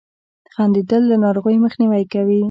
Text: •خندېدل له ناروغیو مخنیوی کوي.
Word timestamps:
•خندېدل 0.53 1.01
له 1.11 1.15
ناروغیو 1.23 1.63
مخنیوی 1.65 2.03
کوي. 2.13 2.39